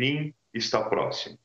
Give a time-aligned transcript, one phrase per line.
[0.00, 1.38] fim está próximo.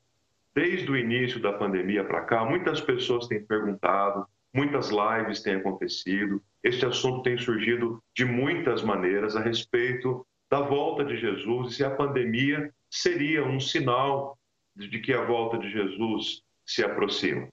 [0.54, 6.42] Desde o início da pandemia para cá, muitas pessoas têm perguntado, muitas lives têm acontecido,
[6.64, 11.84] este assunto tem surgido de muitas maneiras a respeito da volta de Jesus e se
[11.84, 14.38] a pandemia seria um sinal
[14.74, 17.48] de que a volta de Jesus se aproxima.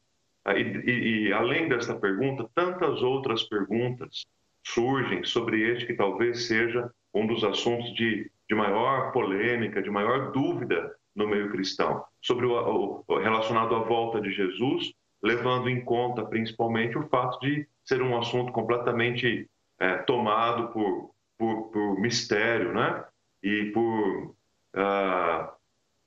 [0.47, 4.25] E, e, e, além desta pergunta, tantas outras perguntas
[4.65, 10.31] surgem sobre este que talvez seja um dos assuntos de, de maior polêmica, de maior
[10.31, 16.25] dúvida no meio cristão, sobre o, o relacionado à volta de Jesus, levando em conta
[16.25, 23.05] principalmente o fato de ser um assunto completamente é, tomado por, por, por, mistério, né?
[23.41, 24.35] E por,
[24.75, 25.51] uh,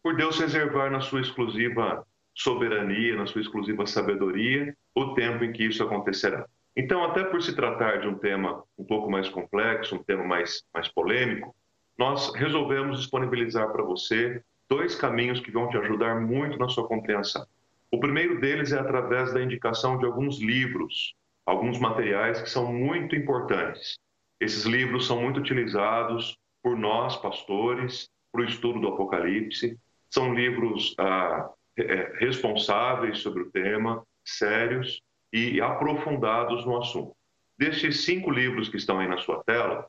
[0.02, 5.64] por Deus reservar na sua exclusiva soberania, na sua exclusiva sabedoria, o tempo em que
[5.64, 6.46] isso acontecerá.
[6.76, 10.62] Então, até por se tratar de um tema um pouco mais complexo, um tema mais,
[10.74, 11.55] mais polêmico,
[11.98, 17.46] nós resolvemos disponibilizar para você dois caminhos que vão te ajudar muito na sua compreensão.
[17.90, 21.14] O primeiro deles é através da indicação de alguns livros,
[21.46, 23.98] alguns materiais que são muito importantes.
[24.40, 29.78] Esses livros são muito utilizados por nós, pastores, para o estudo do Apocalipse.
[30.10, 35.00] São livros ah, é, responsáveis sobre o tema, sérios
[35.32, 37.14] e aprofundados no assunto.
[37.58, 39.86] Destes cinco livros que estão aí na sua tela,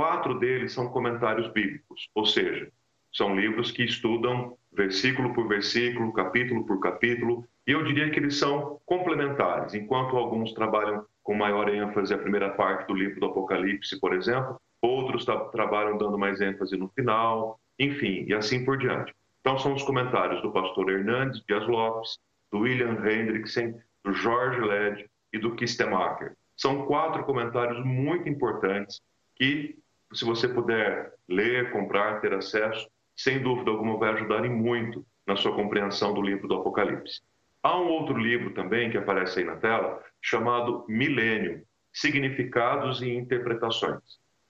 [0.00, 2.72] quatro deles são comentários bíblicos, ou seja,
[3.12, 8.38] são livros que estudam versículo por versículo, capítulo por capítulo, e eu diria que eles
[8.38, 9.74] são complementares.
[9.74, 14.58] Enquanto alguns trabalham com maior ênfase a primeira parte do livro do Apocalipse, por exemplo,
[14.80, 19.14] outros trabalham dando mais ênfase no final, enfim, e assim por diante.
[19.42, 22.18] Então, são os comentários do pastor Hernandes Dias Lopes,
[22.50, 26.34] do William Hendrickson, do Jorge Led e do Kistemacher.
[26.56, 29.02] São quatro comentários muito importantes
[29.36, 29.78] que,
[30.12, 35.54] se você puder ler, comprar, ter acesso, sem dúvida alguma vai ajudar muito na sua
[35.54, 37.20] compreensão do livro do Apocalipse.
[37.62, 44.00] Há um outro livro também que aparece aí na tela, chamado Milênio, Significados e Interpretações.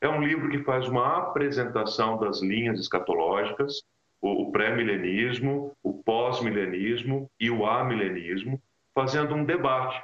[0.00, 3.82] É um livro que faz uma apresentação das linhas escatológicas,
[4.20, 8.62] o pré-milenismo, o pós-milenismo e o amilenismo,
[8.94, 10.02] fazendo um debate,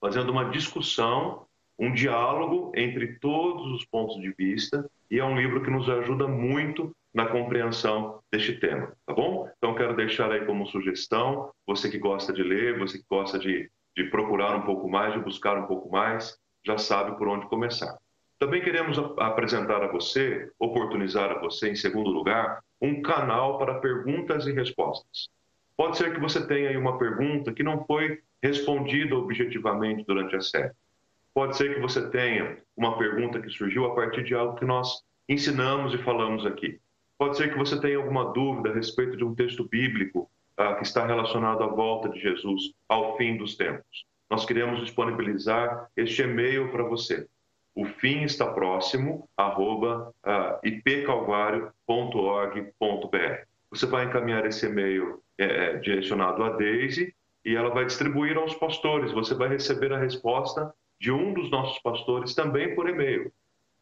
[0.00, 1.45] fazendo uma discussão,
[1.78, 6.26] um diálogo entre todos os pontos de vista, e é um livro que nos ajuda
[6.26, 9.50] muito na compreensão deste tema, tá bom?
[9.56, 13.70] Então, quero deixar aí como sugestão, você que gosta de ler, você que gosta de,
[13.96, 17.96] de procurar um pouco mais, de buscar um pouco mais, já sabe por onde começar.
[18.38, 24.46] Também queremos apresentar a você, oportunizar a você, em segundo lugar, um canal para perguntas
[24.46, 25.28] e respostas.
[25.74, 30.40] Pode ser que você tenha aí uma pergunta que não foi respondida objetivamente durante a
[30.40, 30.72] série.
[31.36, 35.02] Pode ser que você tenha uma pergunta que surgiu a partir de algo que nós
[35.28, 36.80] ensinamos e falamos aqui.
[37.18, 40.84] Pode ser que você tenha alguma dúvida a respeito de um texto bíblico ah, que
[40.84, 44.06] está relacionado à volta de Jesus ao fim dos tempos.
[44.30, 47.28] Nós queremos disponibilizar este e-mail para você.
[47.74, 50.58] O fim está próximo, arroba ah.
[53.70, 57.14] Você vai encaminhar esse e-mail é, direcionado a Daisy
[57.44, 59.12] e ela vai distribuir aos pastores.
[59.12, 63.32] Você vai receber a resposta de um dos nossos pastores também por e-mail.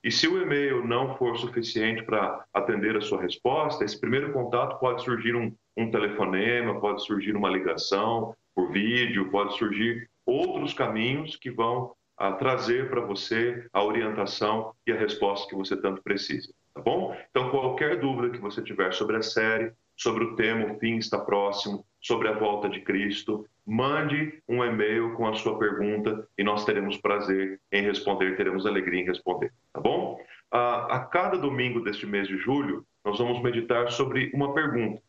[0.02, 4.78] E se o e-mail não for suficiente para atender a sua resposta, esse primeiro contato
[4.78, 11.36] pode surgir um, um telefonema, pode surgir uma ligação por vídeo, pode surgir outros caminhos
[11.36, 16.02] que vão a, ah, trazer para você a orientação e a resposta que você tanto
[16.02, 17.16] precisa, tá bom?
[17.30, 21.18] Então, qualquer dúvida que você tiver sobre a série, sobre o tema O Fim Está
[21.18, 26.62] Próximo, sobre a volta de Cristo, mande um e-mail com a sua pergunta e nós
[26.66, 30.20] teremos prazer em responder, teremos alegria em responder, tá bom?
[30.50, 35.00] A, a cada domingo deste mês de julho, nós vamos meditar sobre uma pergunta.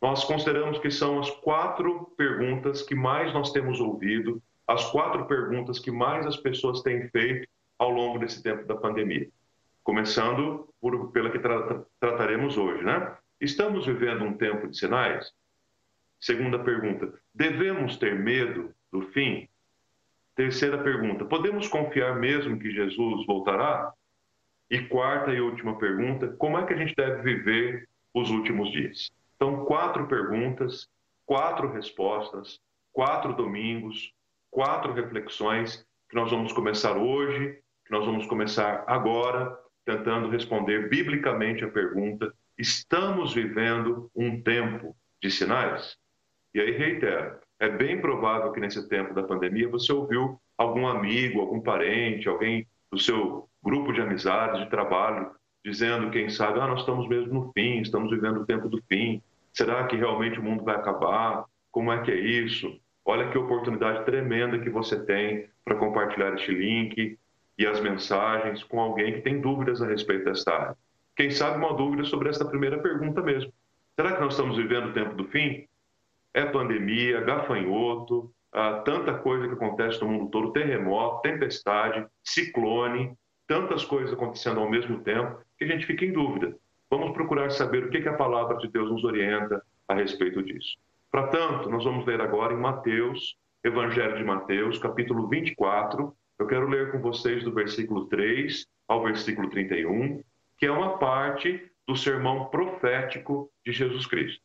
[0.00, 5.78] Nós consideramos que são as quatro perguntas que mais nós temos ouvido, as quatro perguntas
[5.78, 7.48] que mais as pessoas têm feito
[7.78, 9.26] ao longo desse tempo da pandemia.
[9.82, 13.16] Começando por, pela que tra trataremos hoje, né?
[13.40, 15.32] Estamos vivendo um tempo de sinais?
[16.22, 19.48] Segunda pergunta: devemos ter medo do fim?
[20.36, 23.92] Terceira pergunta: podemos confiar mesmo que Jesus voltará?
[24.70, 29.10] E quarta e última pergunta: como é que a gente deve viver os últimos dias?
[29.34, 30.88] Então, quatro perguntas,
[31.26, 32.60] quatro respostas,
[32.92, 34.14] quatro domingos,
[34.48, 41.64] quatro reflexões que nós vamos começar hoje, que nós vamos começar agora, tentando responder biblicamente
[41.64, 46.00] a pergunta: estamos vivendo um tempo de sinais?
[46.54, 51.40] E aí, reitero, é bem provável que nesse tempo da pandemia você ouviu algum amigo,
[51.40, 55.30] algum parente, alguém do seu grupo de amizades, de trabalho,
[55.64, 59.22] dizendo, quem sabe, ah, nós estamos mesmo no fim, estamos vivendo o tempo do fim.
[59.52, 61.44] Será que realmente o mundo vai acabar?
[61.70, 62.78] Como é que é isso?
[63.04, 67.18] Olha que oportunidade tremenda que você tem para compartilhar este link
[67.58, 70.76] e as mensagens com alguém que tem dúvidas a respeito desta área.
[71.16, 73.52] Quem sabe uma dúvida sobre esta primeira pergunta mesmo.
[73.94, 75.66] Será que nós estamos vivendo o tempo do fim?
[76.34, 83.14] É pandemia, gafanhoto, ah, tanta coisa que acontece no mundo todo, terremoto, tempestade, ciclone,
[83.46, 86.56] tantas coisas acontecendo ao mesmo tempo, que a gente fica em dúvida.
[86.90, 90.76] Vamos procurar saber o que, que a palavra de Deus nos orienta a respeito disso.
[91.10, 96.14] Para tanto, nós vamos ler agora em Mateus, Evangelho de Mateus, capítulo 24.
[96.38, 100.22] Eu quero ler com vocês do versículo 3 ao versículo 31,
[100.58, 104.42] que é uma parte do sermão profético de Jesus Cristo.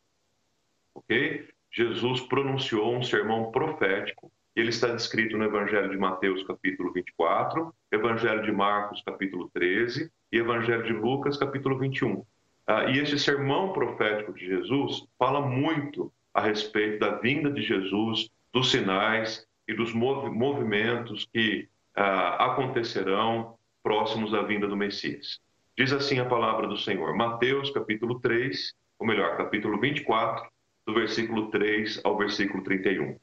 [0.96, 1.48] Ok?
[1.78, 4.32] Jesus pronunciou um sermão profético.
[4.56, 10.38] Ele está descrito no Evangelho de Mateus, capítulo 24, Evangelho de Marcos, capítulo 13 e
[10.40, 12.26] Evangelho de Lucas, capítulo 21.
[12.66, 18.28] Ah, e esse sermão profético de Jesus fala muito a respeito da vinda de Jesus,
[18.52, 25.40] dos sinais e dos movimentos que ah, acontecerão próximos à vinda do Messias.
[25.78, 30.44] Diz assim a palavra do Senhor, Mateus capítulo 3, ou melhor, capítulo 24,
[30.88, 33.20] do versículo 3 ao versículo 31.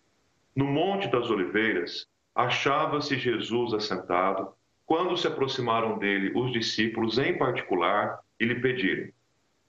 [0.54, 4.52] No Monte das Oliveiras, achava-se Jesus assentado,
[4.84, 9.10] quando se aproximaram dele os discípulos em particular e lhe pediram: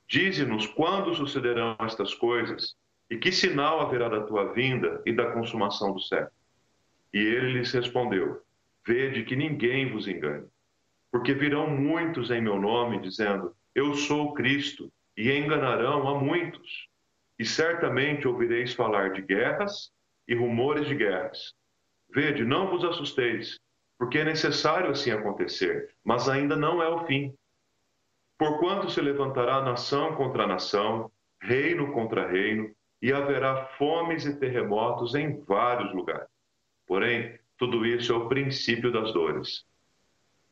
[0.10, 2.76] Dize-nos quando sucederão estas coisas
[3.10, 6.32] e que sinal haverá da tua vinda e da consumação do século.
[7.14, 8.42] E ele lhes respondeu:
[8.86, 10.46] Vede que ninguém vos engane,
[11.10, 16.94] porque virão muitos em meu nome dizendo: Eu sou Cristo, e enganarão a muitos.
[17.38, 19.92] E certamente ouvireis falar de guerras
[20.28, 21.54] e rumores de guerras.
[22.10, 23.60] Vede, não vos assusteis,
[23.98, 27.34] porque é necessário assim acontecer, mas ainda não é o fim.
[28.38, 31.12] Porquanto se levantará nação contra nação,
[31.42, 36.28] reino contra reino, e haverá fomes e terremotos em vários lugares.
[36.88, 39.66] Porém, tudo isso é o princípio das dores.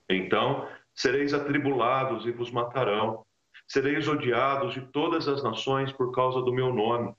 [0.10, 3.26] Então, sereis atribulados e vos matarão,
[3.74, 7.12] Sereis odiados de todas as nações por causa do meu nome.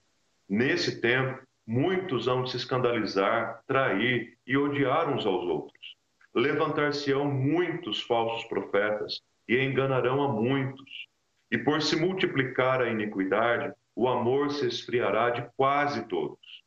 [0.49, 5.97] Nesse tempo, muitos hão de se escandalizar, trair e odiar uns aos outros.
[6.33, 11.09] Levantar-se-ão muitos falsos profetas e enganarão a muitos.
[11.51, 16.62] E por se multiplicar a iniquidade, o amor se esfriará de quase todos.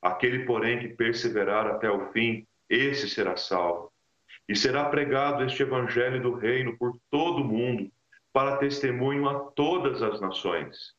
[0.00, 3.92] Aquele, porém, que perseverar até o fim, esse será salvo.
[4.48, 7.90] E será pregado este evangelho do reino por todo o mundo,
[8.36, 10.92] para testemunho a todas as nações.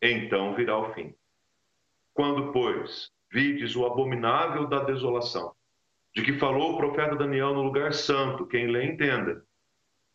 [0.00, 1.12] Então virá o fim.
[2.12, 5.52] Quando, pois, vides o abominável da desolação,
[6.14, 9.42] de que falou o profeta Daniel no lugar santo, quem lê entenda.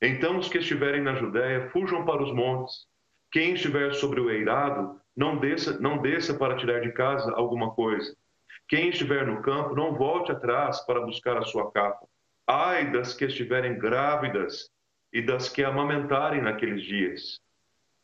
[0.01, 2.87] Então os que estiverem na Judéia fujam para os montes.
[3.33, 8.15] Quem estiver sobre o eirado, não desça, não desça para tirar de casa alguma coisa.
[8.69, 12.07] Quem estiver no campo, não volte atrás para buscar a sua capa.
[12.47, 14.71] Ai das que estiverem grávidas
[15.11, 17.39] e das que amamentarem naqueles dias.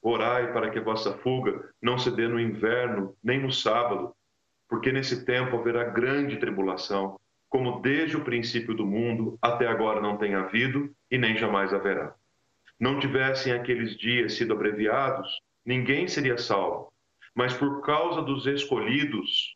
[0.01, 4.13] Orai para que a vossa fuga não se dê no inverno, nem no sábado,
[4.67, 7.19] porque nesse tempo haverá grande tribulação,
[7.49, 12.13] como desde o princípio do mundo até agora não tem havido e nem jamais haverá.
[12.79, 16.91] Não tivessem aqueles dias sido abreviados, ninguém seria salvo,
[17.33, 19.55] mas por causa dos escolhidos,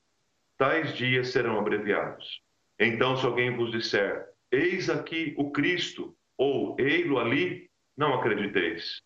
[0.57, 2.41] tais dias serão abreviados.
[2.79, 9.01] Então, se alguém vos disser: Eis aqui o Cristo, ou ei-lo ali, não acrediteis,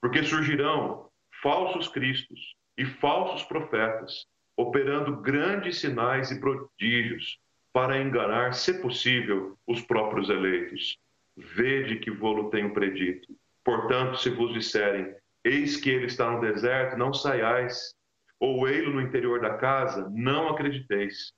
[0.00, 1.10] porque surgirão
[1.42, 4.24] falsos cristos e falsos profetas,
[4.56, 7.38] operando grandes sinais e prodígios
[7.72, 10.96] para enganar, se possível, os próprios eleitos.
[11.36, 13.36] Vede que vou-lo tenho predito.
[13.64, 15.12] Portanto, se vos disserem,
[15.44, 17.94] eis que ele está no deserto, não saiais,
[18.38, 21.32] ou ei-lo no interior da casa, não acrediteis.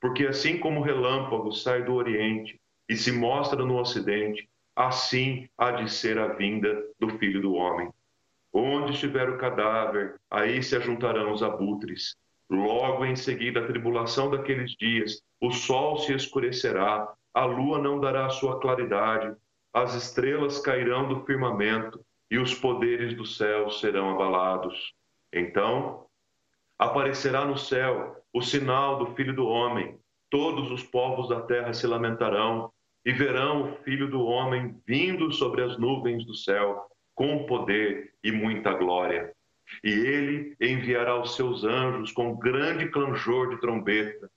[0.00, 2.58] Porque assim como o relâmpago sai do oriente
[2.88, 7.90] e se mostra no ocidente, assim há de ser a vinda do Filho do Homem.
[8.52, 12.16] Onde estiver o cadáver, aí se ajuntarão os abutres.
[12.48, 18.28] Logo em seguida a tribulação daqueles dias, o sol se escurecerá, a lua não dará
[18.30, 19.34] sua claridade,
[19.72, 24.94] as estrelas cairão do firmamento e os poderes do céu serão abalados.
[25.32, 26.06] Então
[26.78, 29.98] aparecerá no céu o sinal do Filho do Homem.
[30.30, 32.72] Todos os povos da terra se lamentarão
[33.04, 38.32] e verão o Filho do Homem vindo sobre as nuvens do céu, com poder e
[38.32, 39.32] muita glória.
[39.82, 44.30] E ele enviará os seus anjos com grande clanjor de trombeta,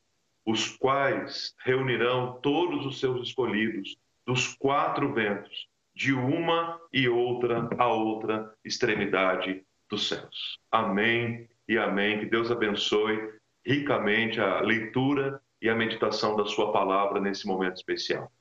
[0.46, 7.88] os quais reunirão todos os seus escolhidos dos quatro ventos, de uma e outra a
[7.88, 10.60] outra extremidade dos céus.
[10.72, 12.20] Amém e amém.
[12.20, 13.34] Que Deus abençoe
[13.66, 18.32] ricamente a leitura e a meditação da Sua palavra nesse momento especial.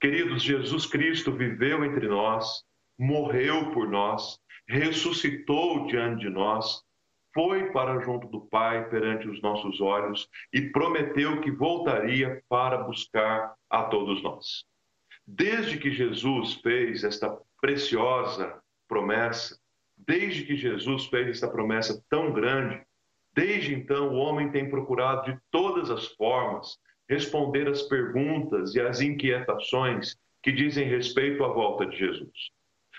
[0.00, 2.64] Queridos, Jesus Cristo viveu entre nós,
[2.98, 6.82] morreu por nós, ressuscitou diante de nós,
[7.32, 13.54] foi para junto do Pai perante os nossos olhos e prometeu que voltaria para buscar
[13.68, 14.64] a todos nós.
[15.26, 19.56] Desde que Jesus fez esta preciosa promessa,
[19.96, 22.82] desde que Jesus fez esta promessa tão grande,
[23.32, 26.78] desde então o homem tem procurado de todas as formas
[27.10, 32.30] responder às perguntas e às inquietações que dizem respeito à volta de Jesus.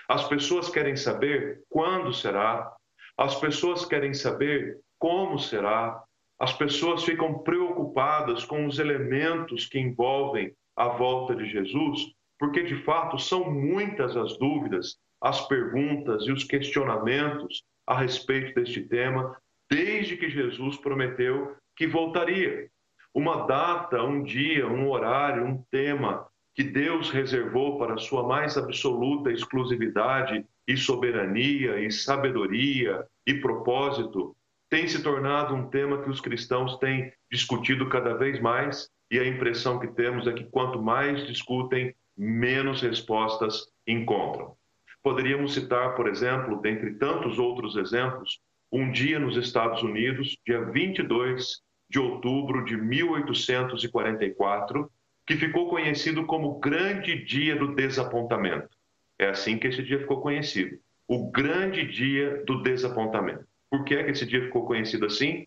[0.06, 2.70] As pessoas querem saber quando será,
[3.16, 6.04] as pessoas querem saber como será,
[6.38, 12.82] as pessoas ficam preocupadas com os elementos que envolvem a volta de Jesus, porque de
[12.84, 19.34] fato são muitas as dúvidas, as perguntas e os questionamentos a respeito deste tema,
[19.70, 22.68] desde que Jesus prometeu que voltaria.
[23.14, 28.56] Uma data, um dia, um horário, um tema que Deus reservou para a sua mais
[28.56, 34.36] absoluta exclusividade e soberania e sabedoria e propósito,
[34.70, 39.26] tem se tornado um tema que os cristãos têm discutido cada vez mais e a
[39.26, 44.56] impressão que temos é que quanto mais discutem, menos respostas encontram.
[45.02, 48.40] Poderíamos citar, por exemplo, dentre tantos outros exemplos,
[48.70, 51.60] um dia nos Estados Unidos, dia 22
[51.92, 54.90] de outubro de 1844,
[55.26, 58.70] que ficou conhecido como Grande Dia do Desapontamento.
[59.18, 63.46] É assim que esse dia ficou conhecido, o Grande Dia do Desapontamento.
[63.70, 65.46] Por que é que esse dia ficou conhecido assim?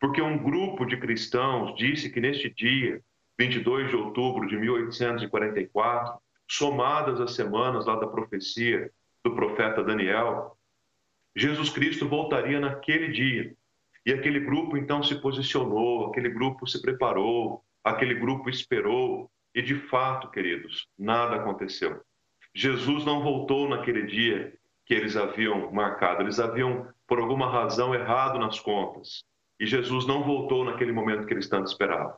[0.00, 3.00] Porque um grupo de cristãos disse que neste dia,
[3.38, 8.90] 22 de outubro de 1844, somadas as semanas lá da profecia
[9.22, 10.56] do profeta Daniel,
[11.36, 13.54] Jesus Cristo voltaria naquele dia.
[14.10, 19.76] E aquele grupo então se posicionou, aquele grupo se preparou, aquele grupo esperou, e de
[19.76, 22.00] fato, queridos, nada aconteceu.
[22.52, 24.52] Jesus não voltou naquele dia
[24.84, 29.22] que eles haviam marcado, eles haviam, por alguma razão, errado nas contas.
[29.60, 32.16] E Jesus não voltou naquele momento que eles tanto esperavam.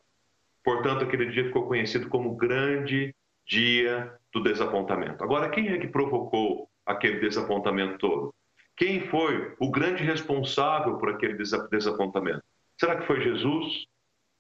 [0.65, 3.15] Portanto, aquele dia ficou conhecido como grande
[3.47, 5.23] dia do desapontamento.
[5.23, 8.35] Agora, quem é que provocou aquele desapontamento todo?
[8.77, 11.35] Quem foi o grande responsável por aquele
[11.71, 12.43] desapontamento?
[12.79, 13.87] Será que foi Jesus?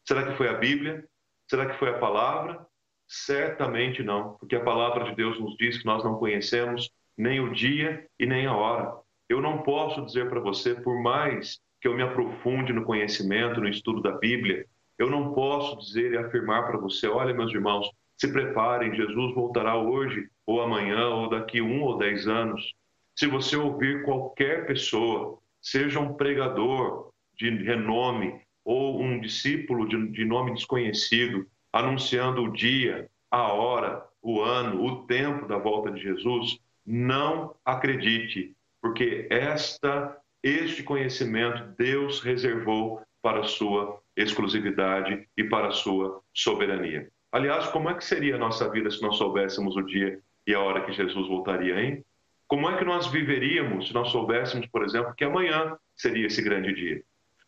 [0.07, 1.05] Será que foi a Bíblia?
[1.49, 2.67] Será que foi a palavra?
[3.07, 7.53] Certamente não, porque a palavra de Deus nos diz que nós não conhecemos nem o
[7.53, 8.95] dia e nem a hora.
[9.29, 13.69] Eu não posso dizer para você, por mais que eu me aprofunde no conhecimento, no
[13.69, 14.67] estudo da Bíblia,
[14.99, 19.77] eu não posso dizer e afirmar para você: olha, meus irmãos, se preparem, Jesus voltará
[19.77, 22.73] hoje, ou amanhã, ou daqui um ou dez anos.
[23.15, 30.55] Se você ouvir qualquer pessoa, seja um pregador de renome ou um discípulo de, nome
[30.55, 37.55] desconhecido, anunciando o dia, a hora, o ano, o tempo da volta de Jesus, não
[37.65, 47.09] acredite, porque esta este conhecimento Deus reservou para sua exclusividade e para sua soberania.
[47.31, 50.61] Aliás, como é que seria a nossa vida se nós soubéssemos o dia e a
[50.61, 52.05] hora que Jesus voltaria, hein?
[52.53, 56.75] Como é que nós viveríamos se nós soubéssemos, por exemplo, que amanhã seria esse grande
[56.75, 57.03] dia?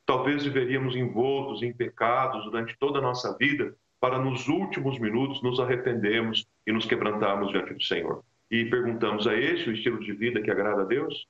[0.06, 5.60] Talvez viveríamos envoltos em pecados durante toda a nossa vida, para nos últimos minutos nos
[5.60, 8.24] arrependermos e nos quebrantarmos diante do Senhor.
[8.50, 11.26] E perguntamos: a este o estilo de vida que agrada a Deus?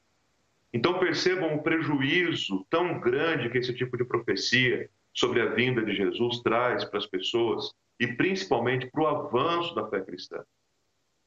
[0.72, 5.96] Então percebam o prejuízo tão grande que esse tipo de profecia sobre a vinda de
[5.96, 10.44] Jesus traz para as pessoas e principalmente para o avanço da fé cristã.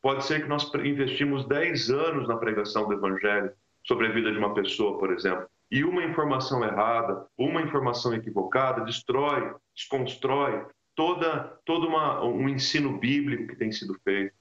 [0.07, 3.51] Pode ser que nós investimos 10 anos na pregação do Evangelho
[3.83, 8.85] sobre a vida de uma pessoa, por exemplo, e uma informação errada, uma informação equivocada
[8.85, 14.33] destrói, desconstrói toda, todo uma, um ensino bíblico que tem sido feito.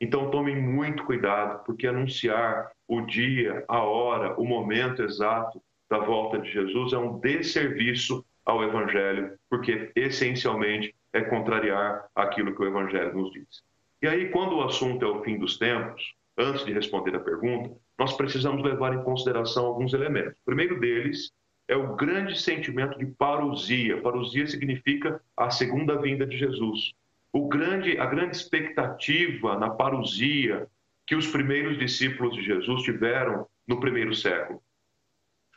[0.00, 5.60] Então tomem muito cuidado, porque anunciar o dia, a hora, o momento exato
[5.90, 12.62] da volta de Jesus é um desserviço ao Evangelho, porque essencialmente é contrariar aquilo que
[12.62, 13.66] o Evangelho nos diz.
[14.00, 17.74] E aí, quando o assunto é o fim dos tempos, antes de responder a pergunta,
[17.98, 20.38] nós precisamos levar em consideração alguns elementos.
[20.40, 21.32] O primeiro deles
[21.66, 24.00] é o grande sentimento de parousia.
[24.00, 26.92] Parousia significa a segunda vinda de Jesus
[27.32, 30.68] o grande, a grande expectativa na parousia
[31.06, 34.62] que os primeiros discípulos de Jesus tiveram no primeiro século.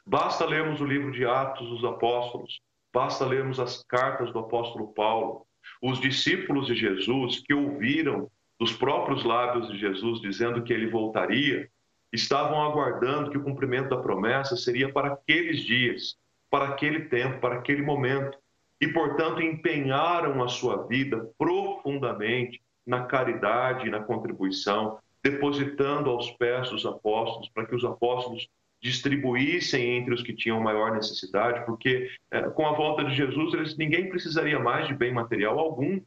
[0.05, 2.62] Basta lermos o livro de Atos dos Apóstolos,
[2.93, 5.45] basta lermos as cartas do apóstolo Paulo.
[5.81, 11.67] Os discípulos de Jesus que ouviram dos próprios lábios de Jesus dizendo que ele voltaria,
[12.13, 16.15] estavam aguardando que o cumprimento da promessa seria para aqueles dias.
[16.50, 18.38] para aquele tempo, para aquele momento.
[18.81, 26.69] E, portanto, empenharam a sua vida profundamente na caridade e na contribuição, depositando aos pés
[26.69, 28.50] dos apóstolos, para que os apóstolos
[28.81, 33.77] distribuíssem entre os que tinham maior necessidade, porque é, com a volta de Jesus eles,
[33.77, 36.01] ninguém precisaria mais de bem material algum.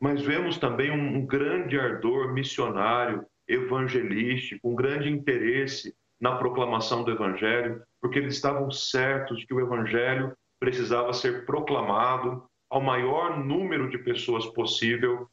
[0.00, 7.10] Mas vemos também um, um grande ardor missionário, evangelístico, um grande interesse na proclamação do
[7.10, 13.90] evangelho, porque eles estavam certos de que o evangelho precisava ser proclamado ao maior número
[13.90, 15.28] de pessoas possível,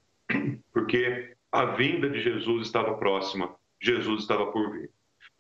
[0.74, 4.90] porque a vinda de Jesus estava próxima, Jesus estava por vir.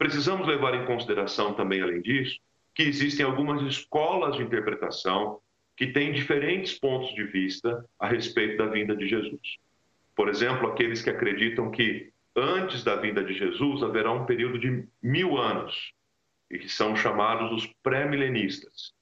[0.02, 2.40] Precisamos levar em consideração também, além disso,
[2.74, 5.40] que existem algumas escolas de interpretação
[5.78, 9.58] que têm diferentes pontos de vista a respeito da vinda de Jesus.
[10.16, 14.88] Por exemplo, aqueles que acreditam que antes da vinda de Jesus haverá um período de
[15.04, 15.94] mil anos,
[16.50, 18.94] e que são chamados os pré-milenistas.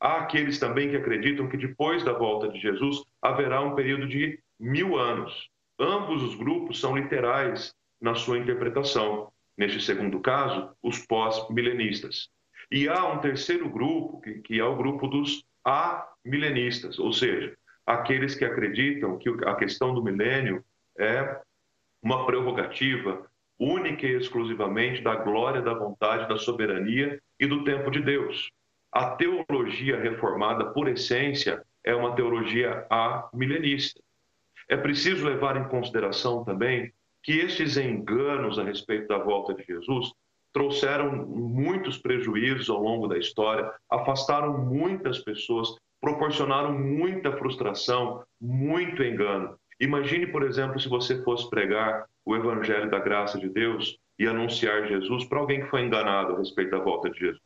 [0.00, 4.42] Há aqueles também que acreditam que depois da volta de Jesus haverá um período de
[4.58, 9.32] mil anos, Ambos os grupos são literais na sua interpretação.
[9.60, 12.30] Neste segundo caso, os pós-milenistas.
[12.72, 18.34] E há um terceiro grupo, que, que é o grupo dos amilenistas, ou seja, aqueles
[18.34, 20.64] que acreditam que a questão do milênio
[20.98, 21.42] é
[22.02, 28.00] uma prerrogativa única e exclusivamente da glória, da vontade, da soberania e do tempo de
[28.00, 28.50] Deus.
[28.90, 34.00] A teologia reformada, por essência, é uma teologia amilenista.
[34.70, 36.90] É preciso levar em consideração também
[37.22, 40.12] que estes enganos a respeito da volta de Jesus
[40.52, 45.68] trouxeram muitos prejuízos ao longo da história, afastaram muitas pessoas,
[46.00, 49.56] proporcionaram muita frustração, muito engano.
[49.78, 54.86] Imagine, por exemplo, se você fosse pregar o evangelho da graça de Deus e anunciar
[54.86, 57.40] Jesus para alguém que foi enganado a respeito da volta de Jesus.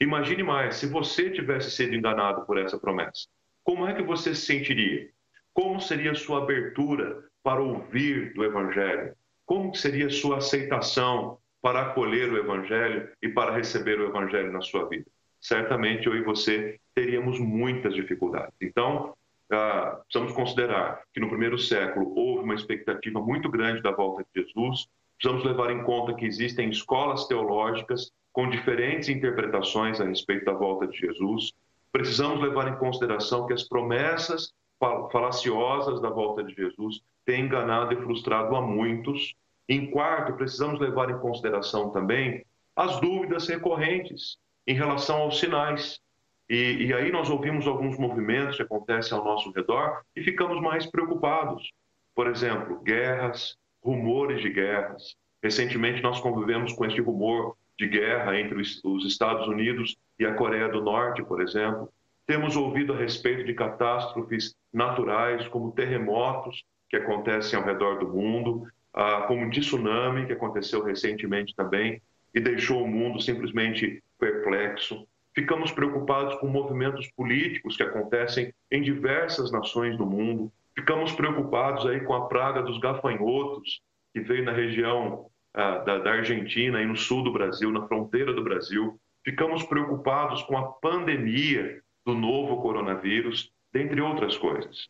[0.00, 3.26] Imagine mais, se você tivesse sido enganado por essa promessa,
[3.64, 5.08] como é que você se sentiria?
[5.54, 9.14] Como seria a sua abertura para ouvir do Evangelho?
[9.44, 14.60] Como seria a sua aceitação para acolher o Evangelho e para receber o Evangelho na
[14.60, 15.06] sua vida?
[15.40, 18.52] Certamente eu e você teríamos muitas dificuldades.
[18.60, 19.14] Então,
[19.52, 24.42] ah, precisamos considerar que no primeiro século houve uma expectativa muito grande da volta de
[24.42, 24.88] Jesus.
[25.16, 30.88] Precisamos levar em conta que existem escolas teológicas com diferentes interpretações a respeito da volta
[30.88, 31.52] de Jesus.
[31.92, 37.96] Precisamos levar em consideração que as promessas falaciosas da volta de Jesus têm enganado e
[37.96, 39.34] frustrado a muitos.
[39.68, 46.00] Em quarto, precisamos levar em consideração também as dúvidas recorrentes em relação aos sinais.
[46.48, 50.86] E, e, aí nós ouvimos alguns movimentos que acontecem ao nosso redor e ficamos mais
[50.86, 51.72] preocupados.
[52.14, 55.16] Por exemplo, guerras, rumores de guerras.
[55.42, 60.68] Recentemente nós convivemos com este rumor de guerra entre os Estados Unidos e a Coreia
[60.68, 61.92] do Norte, por exemplo.
[62.26, 68.66] Temos ouvido a respeito de catástrofes naturais, como terremotos que acontecem ao redor do mundo,
[68.92, 72.02] ah, como tsunami que aconteceu recentemente também
[72.34, 75.06] e deixou o mundo simplesmente perplexo.
[75.34, 80.50] Ficamos preocupados com movimentos políticos que acontecem em diversas nações do mundo.
[80.74, 83.80] Ficamos preocupados aí com a praga dos gafanhotos
[84.12, 88.32] que veio na região ah, da, da Argentina e no sul do Brasil, na fronteira
[88.32, 88.98] do Brasil.
[89.24, 94.88] Ficamos preocupados com a pandemia do novo coronavírus, dentre outras coisas.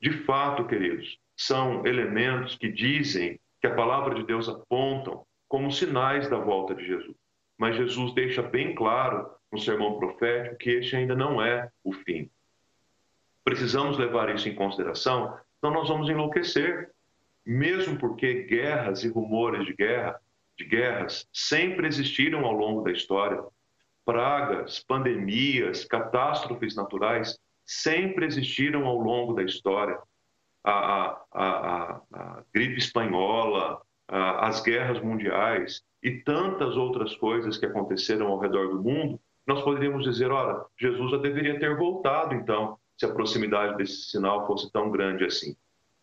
[0.00, 6.28] De fato, queridos, são elementos que dizem que a palavra de Deus apontam como sinais
[6.28, 7.16] da volta de Jesus.
[7.56, 12.30] Mas Jesus deixa bem claro no sermão profético que este ainda não é o fim.
[13.42, 16.92] Precisamos levar isso em consideração, senão nós vamos enlouquecer.
[17.46, 20.20] Mesmo porque guerras e rumores de guerra,
[20.56, 23.42] de guerras sempre existiram ao longo da história,
[24.08, 29.98] pragas, pandemias, catástrofes naturais sempre existiram ao longo da história.
[30.64, 38.28] A, a, a, a gripe espanhola, as guerras mundiais e tantas outras coisas que aconteceram
[38.28, 43.04] ao redor do mundo, nós poderíamos dizer: ora, Jesus já deveria ter voltado, então, se
[43.04, 45.54] a proximidade desse sinal fosse tão grande assim.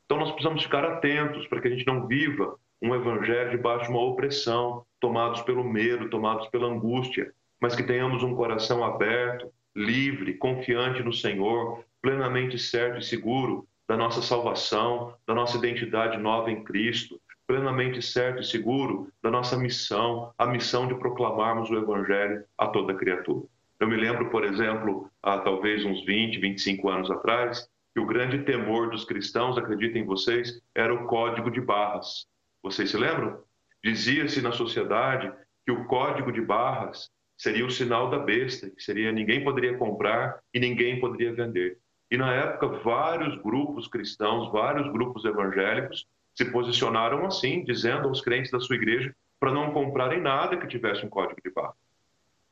[0.05, 3.91] Então, nós precisamos ficar atentos para que a gente não viva um evangelho debaixo de
[3.91, 7.33] uma opressão, tomados pelo medo, tomados pela angústia,
[7.65, 13.97] mas que tenhamos um coração aberto, livre, confiante no Senhor, plenamente certo e seguro da
[13.97, 20.32] nossa salvação, da nossa identidade nova em Cristo, plenamente certo e seguro da nossa missão,
[20.38, 23.47] a missão de proclamarmos o Evangelho a toda criatura.
[23.80, 28.43] Eu me lembro, por exemplo, há talvez uns 20, 25 anos atrás, que o grande
[28.43, 32.28] temor dos cristãos, acreditem vocês, era o código de barras.
[32.62, 33.39] Vocês se lembram?
[33.84, 35.34] Dizia-se na sociedade
[35.65, 40.39] que o código de barras seria o sinal da besta, que seria ninguém poderia comprar
[40.54, 41.78] e ninguém poderia vender.
[42.10, 48.52] E na época, vários grupos cristãos, vários grupos evangélicos se posicionaram assim, dizendo aos crentes
[48.52, 51.74] da sua igreja para não comprarem nada que tivesse um código de barra.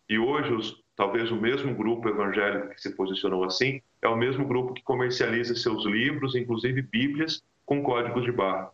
[0.10, 4.46] E hoje, os, talvez o mesmo grupo evangélico que se posicionou assim é o mesmo
[4.46, 8.72] grupo que comercializa seus livros, inclusive Bíblias, com códigos de barra.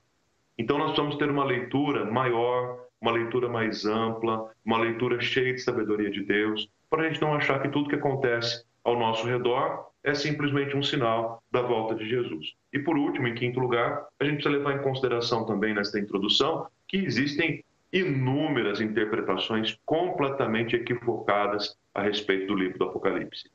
[0.57, 5.61] Então, nós precisamos ter uma leitura maior, uma leitura mais ampla, uma leitura cheia de
[5.61, 9.89] sabedoria de Deus, para a gente não achar que tudo que acontece ao nosso redor
[10.03, 12.53] é simplesmente um sinal da volta de Jesus.
[12.73, 16.67] E por último, em quinto lugar, a gente precisa levar em consideração também nesta introdução
[16.87, 23.49] que existem inúmeras interpretações completamente equivocadas a respeito do livro do Apocalipse.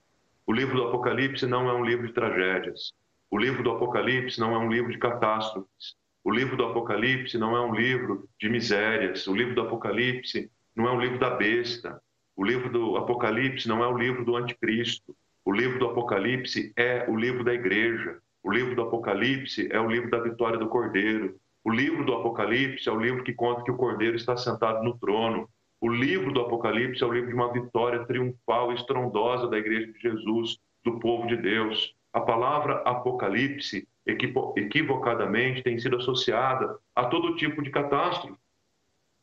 [0.47, 2.93] O livro do Apocalipse não é um livro de tragédias.
[3.31, 5.97] O livro do Apocalipse não é um livro de catástrofes.
[6.25, 9.27] O livro do Apocalipse não é um livro de misérias.
[9.27, 12.01] O livro do Apocalipse não é um livro da besta.
[12.35, 15.15] O livro do Apocalipse não é o livro do anticristo.
[15.45, 18.19] O livro do Apocalipse é o livro da igreja.
[18.43, 21.37] O livro do Apocalipse é o livro da vitória do Cordeiro.
[21.63, 24.99] O livro do Apocalipse é o livro que conta que o Cordeiro está sentado no
[24.99, 25.47] trono.
[25.79, 29.99] O livro do Apocalipse é o livro de uma vitória triunfal, estrondosa da igreja de
[30.01, 31.95] Jesus, do povo de Deus.
[32.15, 38.39] A palavra Apocalipse, equivocadamente, tem sido associada a todo tipo de catástrofe.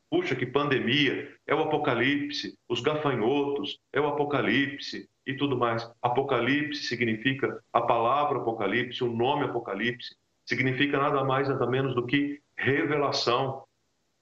[0.09, 5.89] Puxa, que pandemia, é o Apocalipse, os gafanhotos, é o Apocalipse, e tudo mais.
[6.01, 10.15] Apocalipse significa a palavra Apocalipse, o nome Apocalipse,
[10.45, 13.63] significa nada mais nada menos do que revelação.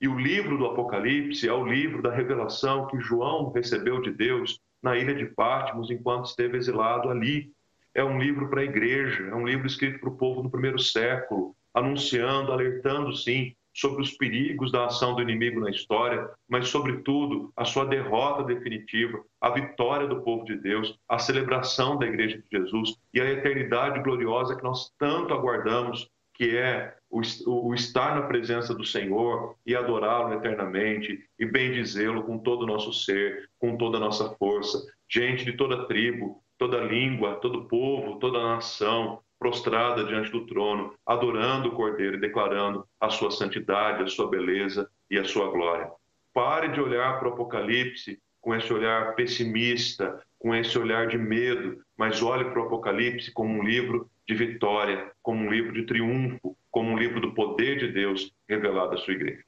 [0.02, 4.60] E o livro do Apocalipse é o livro da revelação que João recebeu de Deus
[4.82, 7.52] na ilha de Patmos enquanto esteve exilado ali.
[7.94, 10.80] É um livro para a igreja, é um livro escrito para o povo no primeiro
[10.80, 17.52] século, anunciando, alertando, sim, sobre os perigos da ação do inimigo na história, mas, sobretudo,
[17.56, 22.58] a sua derrota definitiva, a vitória do povo de Deus, a celebração da Igreja de
[22.58, 28.74] Jesus e a eternidade gloriosa que nós tanto aguardamos, que é o estar na presença
[28.74, 34.00] do Senhor e adorá-lo eternamente e bendizê-lo com todo o nosso ser, com toda a
[34.00, 34.80] nossa força.
[35.10, 41.70] Gente de toda tribo, toda língua, todo povo, toda nação, prostrada diante do trono, adorando
[41.70, 45.90] o Cordeiro e declarando a sua santidade, a sua beleza e a sua glória.
[46.34, 51.82] Pare de olhar para o Apocalipse com esse olhar pessimista, com esse olhar de medo,
[51.98, 56.58] mas olhe para o Apocalipse como um livro de vitória, como um livro de triunfo,
[56.70, 59.44] como um livro do poder de Deus revelado à sua igreja.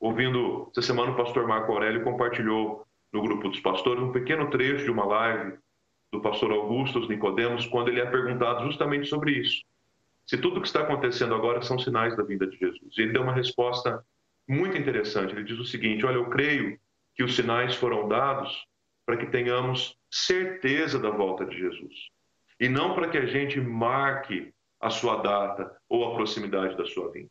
[0.00, 4.84] Ouvindo essa semana, o pastor Marco Aurélio compartilhou no grupo dos pastores um pequeno trecho
[4.84, 5.56] de uma live
[6.12, 9.62] do pastor Augusto Nicodemos, quando ele é perguntado justamente sobre isso.
[10.26, 12.96] Se tudo o que está acontecendo agora são sinais da vinda de Jesus.
[12.96, 14.04] E ele deu uma resposta
[14.46, 15.34] muito interessante.
[15.34, 16.78] Ele diz o seguinte: Olha, eu creio
[17.14, 18.66] que os sinais foram dados
[19.06, 21.94] para que tenhamos certeza da volta de Jesus.
[22.60, 27.10] E não para que a gente marque a sua data ou a proximidade da sua
[27.10, 27.30] vinda.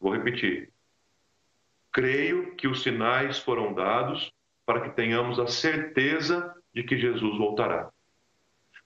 [0.00, 0.72] Vou repetir.
[1.92, 4.32] Creio que os sinais foram dados
[4.64, 7.90] para que tenhamos a certeza de que Jesus voltará.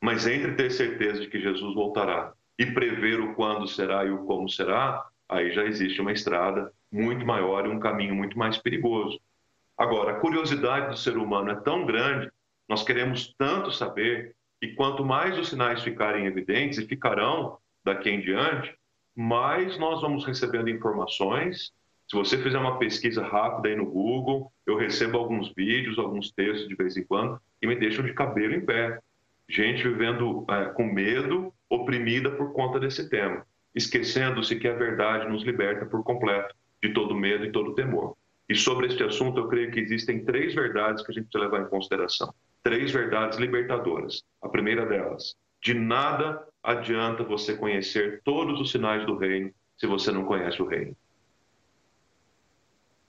[0.00, 4.24] Mas entre ter certeza de que Jesus voltará e prever o quando será e o
[4.24, 9.20] como será, aí já existe uma estrada muito maior e um caminho muito mais perigoso.
[9.76, 12.30] Agora, a curiosidade do ser humano é tão grande,
[12.68, 18.20] nós queremos tanto saber, e quanto mais os sinais ficarem evidentes, e ficarão daqui em
[18.20, 18.74] diante,
[19.14, 21.72] mais nós vamos recebendo informações.
[22.08, 26.68] Se você fizer uma pesquisa rápida aí no Google, eu recebo alguns vídeos, alguns textos
[26.68, 28.98] de vez em quando, e me deixam de cabelo em pé.
[29.48, 35.42] Gente vivendo é, com medo, oprimida por conta desse tema, esquecendo-se que a verdade nos
[35.42, 38.16] liberta por completo de todo medo e todo temor.
[38.48, 41.66] E sobre este assunto, eu creio que existem três verdades que a gente precisa levar
[41.66, 42.32] em consideração.
[42.62, 44.22] Três verdades libertadoras.
[44.42, 50.10] A primeira delas, de nada adianta você conhecer todos os sinais do reino se você
[50.10, 50.96] não conhece o reino.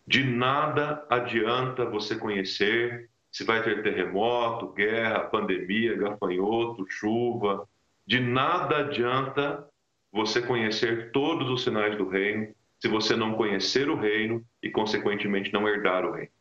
[0.06, 7.68] De nada adianta você conhecer se vai ter terremoto, guerra, pandemia, gafanhoto, chuva.
[8.06, 9.68] De nada adianta
[10.12, 15.54] você conhecer todos os sinais do reino se você não conhecer o reino e, consequentemente,
[15.54, 16.32] não herdar o reino.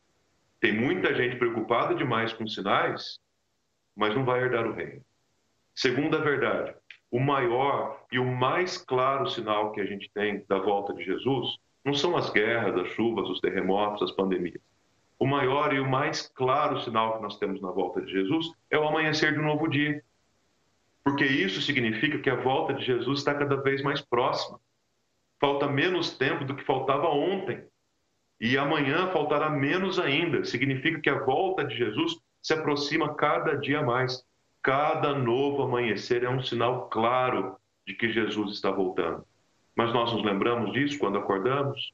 [0.61, 3.18] Tem muita gente preocupada demais com sinais,
[3.94, 5.05] mas não vai herdar o reino.
[5.74, 6.74] Segunda verdade,
[7.11, 11.59] o maior e o mais claro sinal que a gente tem da volta de Jesus
[11.85, 14.61] não são as guerras, as chuvas, os terremotos, as pandemias
[15.19, 18.79] o maior e o mais claro sinal que nós temos na volta de Jesus é
[18.79, 20.03] o amanhecer de um novo dia.
[21.03, 24.61] Porque isso significa que a volta de Jesus está cada vez mais próxima.
[25.41, 27.65] Falta menos tempo do que faltava ontem.
[28.41, 30.45] E amanhã faltará menos ainda.
[30.45, 34.25] Significa que a volta de Jesus se aproxima cada dia mais.
[34.63, 39.25] Cada novo amanhecer é um sinal claro de que Jesus está voltando.
[39.75, 41.93] Mas nós nos lembramos disso quando acordamos?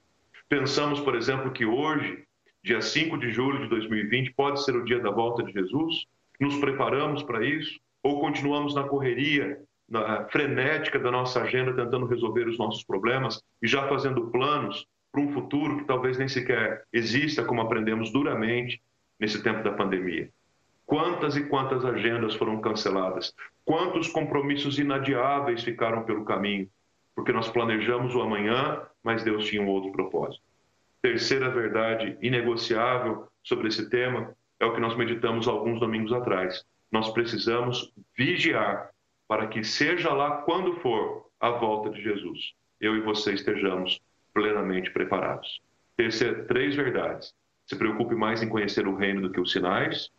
[0.48, 2.24] Pensamos, por exemplo, que hoje,
[2.64, 6.06] dia 5 de julho de 2020, pode ser o dia da volta de Jesus?
[6.40, 7.78] Nos preparamos para isso?
[8.02, 13.68] Ou continuamos na correria, na frenética da nossa agenda, tentando resolver os nossos problemas e
[13.68, 18.82] já fazendo planos para um futuro que talvez nem sequer exista, como aprendemos duramente
[19.20, 20.30] nesse tempo da pandemia?
[20.86, 23.34] Quantas e quantas agendas foram canceladas?
[23.62, 26.66] Quantos compromissos inadiáveis ficaram pelo caminho?
[27.14, 30.53] Porque nós planejamos o amanhã, mas Deus tinha um outro propósito.
[31.04, 36.64] Terceira verdade inegociável sobre esse tema é o que nós meditamos alguns domingos atrás.
[36.90, 38.88] Nós precisamos vigiar
[39.28, 44.00] para que, seja lá quando for a volta de Jesus, eu e você estejamos
[44.32, 45.60] plenamente preparados.
[45.94, 47.34] Terceira, três verdades.
[47.66, 50.10] Se preocupe mais em conhecer o reino do que os sinais.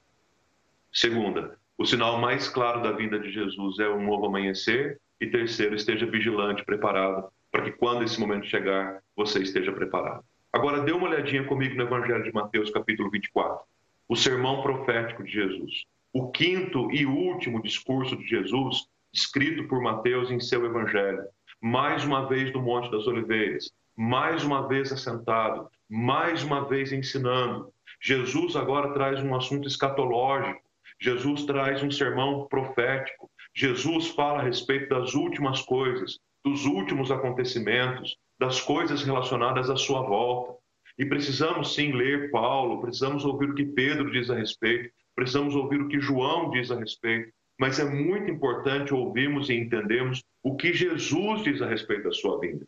[0.94, 5.02] Segunda, o sinal mais claro da vinda de Jesus é um novo amanhecer.
[5.20, 10.24] E terceiro, esteja vigilante, preparado, para que quando esse momento chegar, você esteja preparado.
[10.56, 13.60] Agora, dê uma olhadinha comigo no Evangelho de Mateus, capítulo 24.
[14.08, 15.84] O sermão profético de Jesus.
[16.14, 21.26] O quinto e último discurso de Jesus, escrito por Mateus em seu Evangelho.
[21.60, 27.74] Mais uma vez no Monte das Oliveiras, mais uma vez assentado, mais uma vez ensinando.
[28.00, 30.64] Jesus agora traz um assunto escatológico
[31.00, 33.30] Jesus traz um sermão profético.
[33.54, 40.02] Jesus fala a respeito das últimas coisas, dos últimos acontecimentos, das coisas relacionadas à sua
[40.02, 40.56] volta.
[40.98, 45.82] E precisamos sim ler Paulo, precisamos ouvir o que Pedro diz a respeito, precisamos ouvir
[45.82, 50.74] o que João diz a respeito, mas é muito importante ouvirmos e entendermos o que
[50.74, 52.66] Jesus diz a respeito da sua vinda.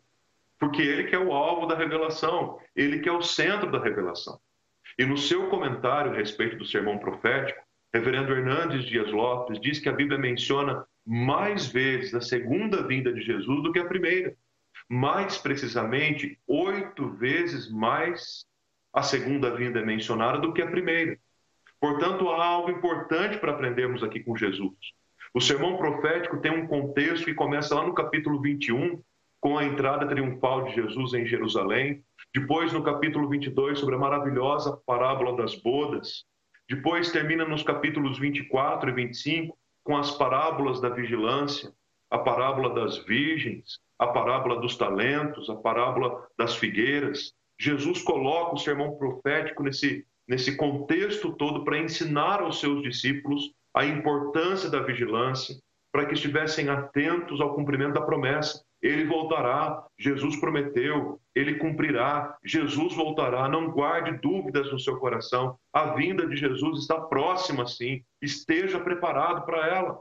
[0.58, 4.38] Porque ele que é o alvo da revelação, ele que é o centro da revelação.
[4.98, 7.60] E no seu comentário a respeito do sermão profético,
[7.92, 13.22] Reverendo Hernandes Dias Lopes diz que a Bíblia menciona mais vezes a segunda vinda de
[13.22, 14.36] Jesus do que a primeira.
[14.88, 18.46] Mais precisamente, oito vezes mais
[18.92, 21.18] a segunda vinda é mencionada do que a primeira.
[21.80, 24.74] Portanto, há algo importante para aprendermos aqui com Jesus.
[25.34, 29.02] O sermão profético tem um contexto que começa lá no capítulo 21,
[29.40, 32.02] com a entrada triunfal de Jesus em Jerusalém.
[32.34, 36.24] Depois, no capítulo 22, sobre a maravilhosa parábola das bodas,
[36.68, 41.72] depois termina nos capítulos 24 e 25 com as parábolas da vigilância,
[42.10, 47.32] a parábola das virgens, a parábola dos talentos, a parábola das figueiras.
[47.60, 53.84] Jesus coloca o sermão profético nesse, nesse contexto todo para ensinar aos seus discípulos a
[53.84, 55.56] importância da vigilância,
[55.92, 58.62] para que estivessem atentos ao cumprimento da promessa.
[58.80, 63.48] Ele voltará, Jesus prometeu, ele cumprirá, Jesus voltará.
[63.48, 65.58] Não guarde dúvidas no seu coração.
[65.72, 68.02] A vinda de Jesus está próxima, sim.
[68.22, 69.98] Esteja preparado para ela.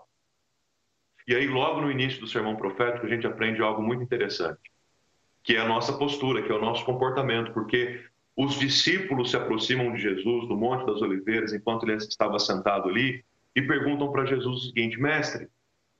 [1.27, 4.71] E aí, logo no início do sermão profético, a gente aprende algo muito interessante,
[5.43, 9.91] que é a nossa postura, que é o nosso comportamento, porque os discípulos se aproximam
[9.91, 13.23] de Jesus no Monte das Oliveiras, enquanto ele estava sentado ali,
[13.55, 15.49] e perguntam para Jesus o seguinte: Mestre,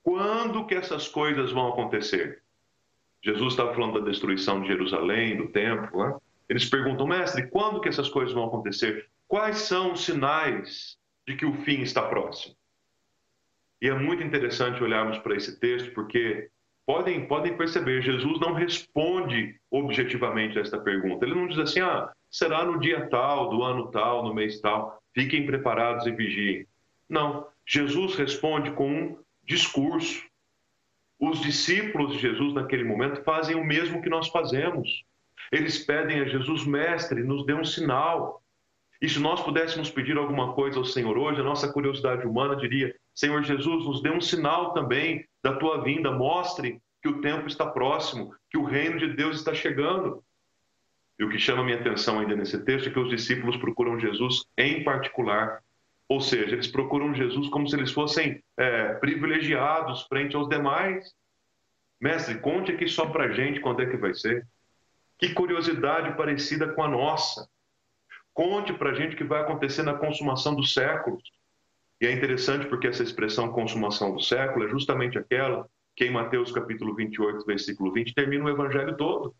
[0.04, 2.42] quando que essas coisas vão acontecer?
[3.24, 6.08] Jesus estava falando da destruição de Jerusalém, do templo.
[6.08, 6.16] Né?
[6.48, 9.10] Eles perguntam, mestre, quando que essas coisas vão acontecer?
[9.28, 12.56] Quais são os sinais de que o fim está próximo?
[13.82, 16.50] E é muito interessante olharmos para esse texto, porque
[16.86, 21.26] podem, podem perceber, Jesus não responde objetivamente a esta pergunta.
[21.26, 25.02] Ele não diz assim, ah, será no dia tal, do ano tal, no mês tal,
[25.14, 26.66] fiquem preparados e vigiem.
[27.10, 30.26] Não, Jesus responde com um discurso,
[31.20, 35.04] os discípulos de Jesus naquele momento fazem o mesmo que nós fazemos.
[35.52, 38.42] Eles pedem a Jesus, mestre, nos dê um sinal.
[39.02, 42.96] E se nós pudéssemos pedir alguma coisa ao Senhor hoje, a nossa curiosidade humana diria:
[43.14, 47.66] Senhor Jesus, nos dê um sinal também da tua vinda, mostre que o tempo está
[47.66, 50.24] próximo, que o reino de Deus está chegando.
[51.20, 54.46] E o que chama minha atenção ainda nesse texto é que os discípulos procuram Jesus
[54.58, 55.62] em particular
[56.10, 61.14] ou seja, eles procuram Jesus como se eles fossem é, privilegiados frente aos demais.
[62.00, 64.48] Mestre, conte aqui só para gente quando é que vai ser.
[65.20, 67.50] Que curiosidade parecida com a nossa.
[68.38, 71.24] Conte para gente o que vai acontecer na consumação dos séculos.
[72.00, 76.52] E é interessante porque essa expressão consumação do século é justamente aquela que em Mateus
[76.52, 79.36] capítulo 28, versículo 20, termina o evangelho todo.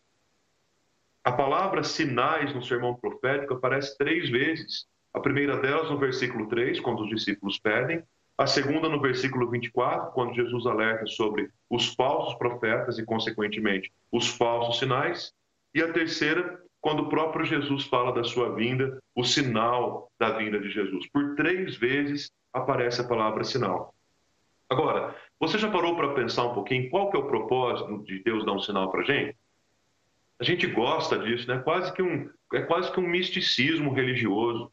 [1.22, 4.88] A palavra sinais no sermão profético aparece três vezes.
[5.14, 8.02] A primeira delas no versículo 3, quando os discípulos pedem.
[8.36, 14.26] A segunda no versículo 24, quando Jesus alerta sobre os falsos profetas e, consequentemente, os
[14.26, 15.32] falsos sinais.
[15.72, 20.58] E a terceira quando o próprio Jesus fala da sua vinda, o sinal da vinda
[20.58, 21.08] de Jesus.
[21.10, 23.94] Por três vezes aparece a palavra sinal.
[24.70, 28.44] Agora, você já parou para pensar um pouquinho qual que é o propósito de Deus
[28.44, 29.36] dar um sinal para a gente?
[30.38, 31.58] A gente gosta disso, né?
[31.58, 34.70] Quase que um, é quase que um misticismo religioso.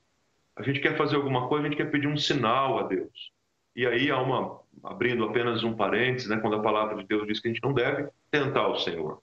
[0.56, 3.32] A gente quer fazer alguma coisa, a gente quer pedir um sinal a Deus.
[3.76, 7.39] E aí há uma, abrindo apenas um parênteses, né, quando a palavra de Deus diz
[7.39, 9.22] que a gente não deve tentar o Senhor.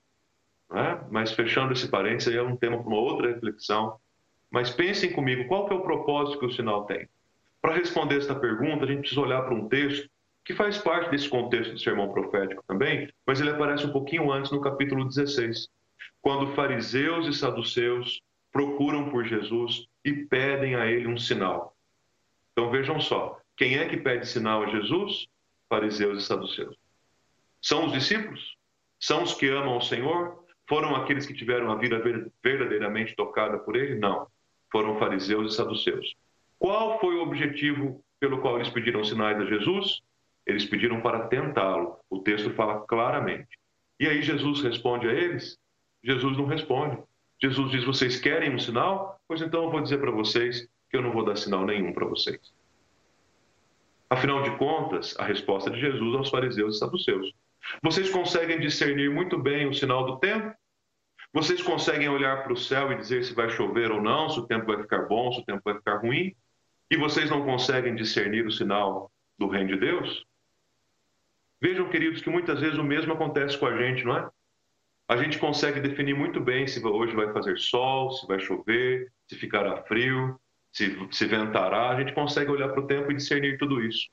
[0.73, 0.99] Né?
[1.11, 3.99] Mas fechando esse parênteses, é um tema para uma outra reflexão.
[4.49, 7.07] Mas pensem comigo, qual que é o propósito que o sinal tem?
[7.61, 10.09] Para responder esta pergunta, a gente precisa olhar para um texto
[10.43, 14.51] que faz parte desse contexto do sermão profético também, mas ele aparece um pouquinho antes
[14.51, 15.69] no capítulo 16,
[16.21, 21.75] quando fariseus e saduceus procuram por Jesus e pedem a ele um sinal.
[22.51, 25.27] Então vejam só, quem é que pede sinal a Jesus?
[25.69, 26.75] Fariseus e saduceus.
[27.61, 28.57] São os discípulos?
[28.99, 30.42] São os que amam o Senhor?
[30.67, 32.01] Foram aqueles que tiveram a vida
[32.41, 33.95] verdadeiramente tocada por ele?
[33.95, 34.27] Não.
[34.71, 36.15] Foram fariseus e saduceus.
[36.57, 40.01] Qual foi o objetivo pelo qual eles pediram sinais a Jesus?
[40.45, 41.97] Eles pediram para tentá-lo.
[42.09, 43.59] O texto fala claramente.
[43.99, 45.57] E aí Jesus responde a eles?
[46.03, 46.97] Jesus não responde.
[47.41, 49.19] Jesus diz: Vocês querem um sinal?
[49.27, 52.05] Pois então eu vou dizer para vocês que eu não vou dar sinal nenhum para
[52.05, 52.39] vocês.
[54.09, 57.33] Afinal de contas, a resposta de Jesus aos fariseus e saduceus.
[57.81, 60.53] Vocês conseguem discernir muito bem o sinal do tempo?
[61.33, 64.45] Vocês conseguem olhar para o céu e dizer se vai chover ou não, se o
[64.45, 66.35] tempo vai ficar bom, se o tempo vai ficar ruim?
[66.91, 70.25] E vocês não conseguem discernir o sinal do reino de Deus?
[71.59, 74.29] Vejam, queridos, que muitas vezes o mesmo acontece com a gente, não é?
[75.07, 79.35] A gente consegue definir muito bem se hoje vai fazer sol, se vai chover, se
[79.35, 80.39] ficará frio,
[80.71, 81.89] se, se ventará.
[81.89, 84.07] A gente consegue olhar para o tempo e discernir tudo isso.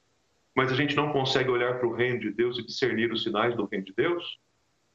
[0.55, 3.57] Mas a gente não consegue olhar para o reino de Deus e discernir os sinais
[3.57, 4.39] do reino de Deus?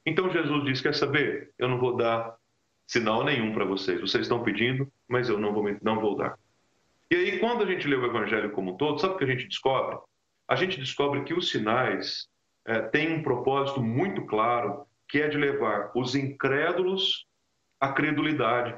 [0.06, 1.52] Então Jesus diz: Quer saber?
[1.58, 2.36] Eu não vou dar
[2.88, 4.00] sinal nenhum para vocês.
[4.00, 6.38] Vocês estão pedindo, mas eu não vou, não vou dar.
[7.10, 9.28] E aí, quando a gente lê o Evangelho como um todo, sabe o que a
[9.28, 9.98] gente descobre?
[10.48, 12.28] A gente descobre que os sinais
[12.66, 17.28] é, tem um propósito muito claro, que é de levar os incrédulos
[17.80, 18.76] à credulidade,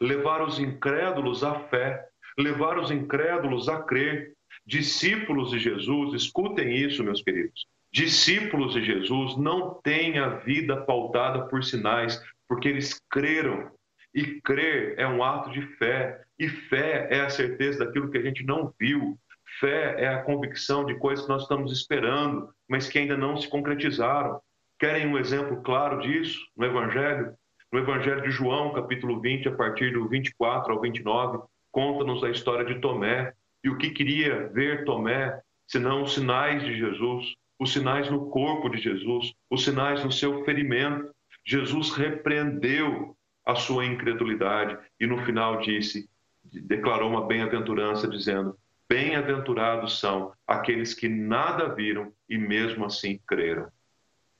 [0.00, 2.06] levar os incrédulos à fé,
[2.38, 4.34] levar os incrédulos a crer.
[4.66, 7.66] Discípulos de Jesus, escutem isso, meus queridos.
[7.92, 13.70] Discípulos de Jesus não têm a vida pautada por sinais, porque eles creram.
[14.14, 18.22] E crer é um ato de fé, e fé é a certeza daquilo que a
[18.22, 19.18] gente não viu,
[19.60, 23.48] Fé é a convicção de coisas que nós estamos esperando, mas que ainda não se
[23.48, 24.40] concretizaram.
[24.78, 27.34] Querem um exemplo claro disso no Evangelho?
[27.72, 32.64] No Evangelho de João, capítulo 20, a partir do 24 ao 29, conta-nos a história
[32.64, 33.32] de Tomé
[33.64, 38.68] e o que queria ver Tomé, senão os sinais de Jesus, os sinais no corpo
[38.68, 41.10] de Jesus, os sinais no seu ferimento.
[41.46, 46.08] Jesus repreendeu a sua incredulidade e no final disse,
[46.44, 48.56] declarou uma bem-aventurança dizendo:
[48.88, 53.68] Bem-aventurados são aqueles que nada viram e mesmo assim creram.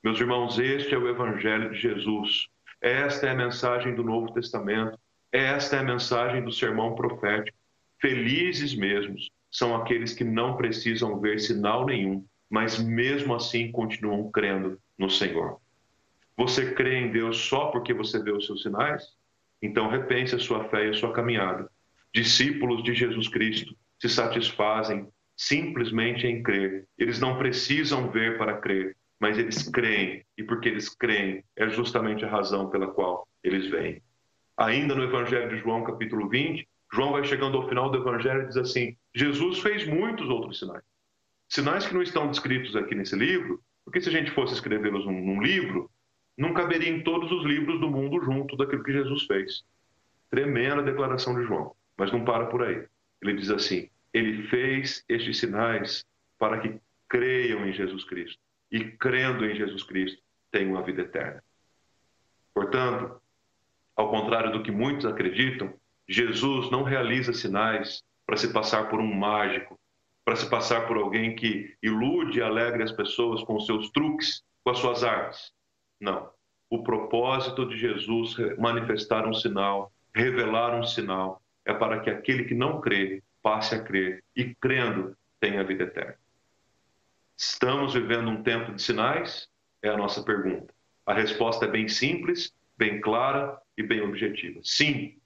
[0.03, 2.47] Meus irmãos, este é o Evangelho de Jesus.
[2.79, 4.99] Esta é a mensagem do Novo Testamento.
[5.33, 7.57] Esta é a mensagem do sermão profético.
[8.05, 14.79] Felizes mesmos são aqueles que não precisam ver sinal nenhum, mas mesmo assim continuam crendo
[14.99, 15.59] no Senhor.
[16.37, 19.03] Você crê em Deus só porque você vê os seus sinais?
[19.63, 21.67] Então repense a sua fé e a sua caminhada.
[22.15, 26.87] Discípulos de Jesus Cristo, se satisfazem simplesmente em crer.
[26.99, 32.23] Eles não precisam ver para crer, mas eles creem, e porque eles creem, é justamente
[32.23, 34.03] a razão pela qual eles vêm.
[34.59, 38.47] Ainda no Evangelho de João, capítulo 20, João vai chegando ao final do Evangelho e
[38.47, 40.85] diz assim: Jesus fez muitos outros sinais.
[41.49, 45.21] Sinais que não estão descritos aqui nesse livro, porque se a gente fosse escrevê-los num,
[45.21, 45.91] num livro,
[46.39, 49.65] não caberia em todos os livros do mundo junto daquilo que Jesus fez.
[50.31, 52.87] Tremenda declaração de João, mas não para por aí.
[53.21, 56.07] Ele diz assim: ele fez estes sinais
[56.39, 56.79] para que
[57.09, 58.39] creiam em Jesus Cristo
[58.71, 61.43] e, crendo em Jesus Cristo, tenham a vida eterna.
[62.55, 63.21] Portanto,
[63.97, 65.75] ao contrário do que muitos acreditam,
[66.09, 69.79] Jesus não realiza sinais para se passar por um mágico,
[70.25, 74.71] para se passar por alguém que ilude e alegre as pessoas com seus truques, com
[74.71, 75.53] as suas artes.
[76.01, 76.31] Não.
[76.71, 82.55] O propósito de Jesus manifestar um sinal, revelar um sinal, é para que aquele que
[82.55, 86.17] não crê passe a crer e, crendo, tenha a vida eterna.
[87.37, 89.49] Estamos vivendo um tempo de sinais?
[89.83, 90.73] É a nossa pergunta.
[91.05, 94.61] A resposta é bem simples, bem clara e bem objetiva.
[94.63, 95.19] Sim,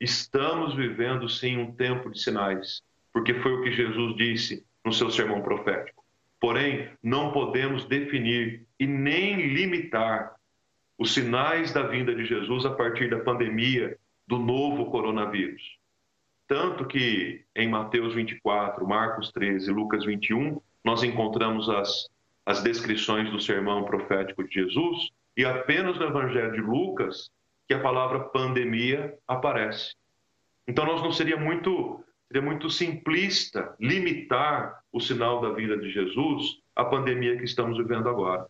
[0.00, 2.82] estamos vivendo sim um tempo de sinais,
[3.12, 6.04] porque foi o que Jesus disse no seu sermão profético.
[6.40, 10.34] Porém, não podemos definir e nem limitar
[10.98, 15.62] os sinais da vinda de Jesus a partir da pandemia do novo coronavírus.
[16.46, 22.08] Tanto que em Mateus 24, Marcos 13, Lucas 21, nós encontramos as,
[22.44, 27.30] as descrições do sermão profético de Jesus, e apenas no Evangelho de Lucas
[27.66, 29.94] que a palavra pandemia aparece.
[30.66, 36.60] Então, nós não seria muito, seria muito simplista limitar o sinal da vida de Jesus
[36.74, 38.46] à pandemia que estamos vivendo agora.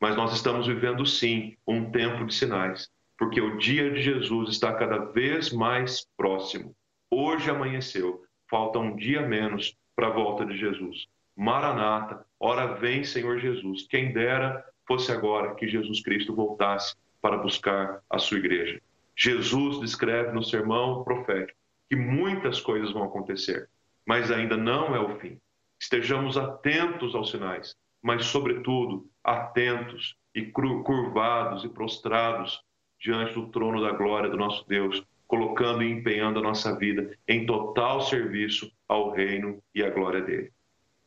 [0.00, 4.72] Mas nós estamos vivendo, sim, um tempo de sinais, porque o dia de Jesus está
[4.72, 6.74] cada vez mais próximo.
[7.10, 11.06] Hoje amanheceu, falta um dia menos para a volta de Jesus.
[11.36, 13.86] Maranata, ora vem, Senhor Jesus.
[13.88, 18.80] Quem dera fosse agora que Jesus Cristo voltasse para buscar a sua igreja.
[19.16, 21.58] Jesus descreve no sermão profético
[21.88, 23.68] que muitas coisas vão acontecer,
[24.06, 25.38] mas ainda não é o fim.
[25.80, 32.62] Estejamos atentos aos sinais, mas, sobretudo, atentos e curvados e prostrados
[32.98, 37.46] diante do trono da glória do nosso Deus, colocando e empenhando a nossa vida em
[37.46, 40.52] total serviço ao reino e à glória dele.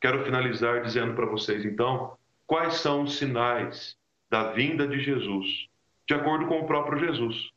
[0.01, 3.97] Quero finalizar dizendo para vocês, então, quais são os sinais
[4.29, 5.67] da vinda de Jesus,
[6.07, 7.49] de acordo com o próprio Jesus.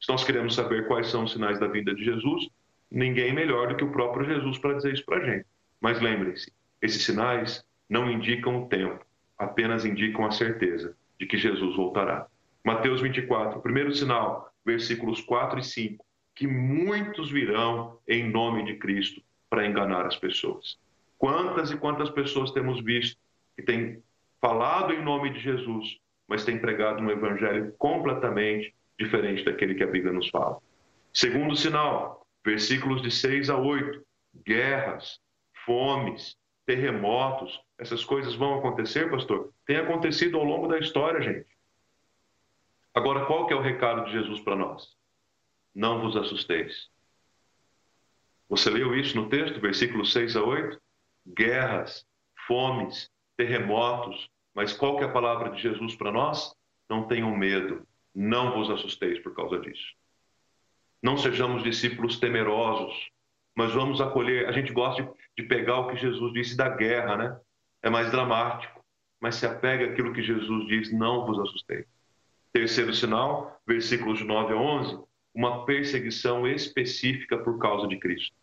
[0.00, 2.48] Se nós queremos saber quais são os sinais da vinda de Jesus,
[2.90, 5.46] ninguém melhor do que o próprio Jesus para dizer isso para a gente.
[5.80, 9.04] Mas lembrem-se, esses sinais não indicam o tempo,
[9.38, 12.26] apenas indicam a certeza de que Jesus voltará.
[12.64, 19.22] Mateus 24, primeiro sinal, versículos 4 e 5, que muitos virão em nome de Cristo
[19.48, 20.78] para enganar as pessoas.
[21.18, 23.18] Quantas e quantas pessoas temos visto
[23.56, 24.02] que têm
[24.40, 29.88] falado em nome de Jesus, mas têm pregado um evangelho completamente diferente daquele que a
[29.88, 30.58] Bíblia nos fala.
[31.12, 34.04] Segundo sinal, versículos de 6 a 8,
[34.44, 35.20] guerras,
[35.64, 39.52] fomes, terremotos, essas coisas vão acontecer, pastor?
[39.66, 41.46] Tem acontecido ao longo da história, gente.
[42.94, 44.96] Agora, qual que é o recado de Jesus para nós?
[45.74, 46.88] Não vos assusteis.
[48.48, 50.80] Você leu isso no texto, versículos 6 a 8?
[51.26, 52.06] Guerras,
[52.46, 56.54] fomes, terremotos, mas qual que é a palavra de Jesus para nós?
[56.88, 59.94] Não tenham medo, não vos assusteis por causa disso.
[61.02, 63.10] Não sejamos discípulos temerosos,
[63.54, 64.48] mas vamos acolher.
[64.48, 67.40] A gente gosta de, pegar o que Jesus disse da guerra, né?
[67.82, 68.84] É mais dramático,
[69.20, 71.86] mas se apega àquilo que Jesus diz, não vos assusteis.
[72.52, 74.98] Terceiro sinal, versículos de 9 a 11,
[75.34, 78.34] uma perseguição específica por causa de Cristo.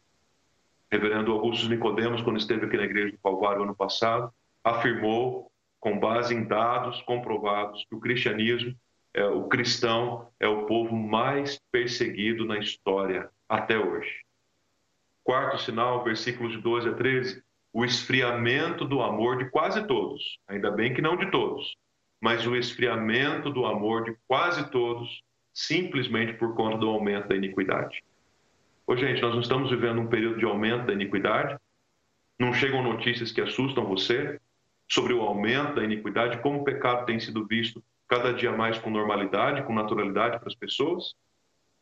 [0.92, 4.32] Reverendo Augusto Nicodemos, quando esteve aqui na igreja do Calvário ano passado,
[4.64, 5.51] afirmou,
[5.82, 8.74] com base em dados comprovados, que o cristianismo,
[9.14, 14.22] é, o cristão, é o povo mais perseguido na história até hoje.
[15.24, 20.70] Quarto sinal, versículos de 12 a 13, o esfriamento do amor de quase todos, ainda
[20.70, 21.76] bem que não de todos,
[22.22, 28.04] mas o esfriamento do amor de quase todos, simplesmente por conta do aumento da iniquidade.
[28.86, 31.58] Ô, gente, nós não estamos vivendo um período de aumento da iniquidade?
[32.40, 34.40] Não chegam notícias que assustam você
[34.92, 38.90] sobre o aumento da iniquidade, como o pecado tem sido visto cada dia mais com
[38.90, 41.16] normalidade, com naturalidade para as pessoas?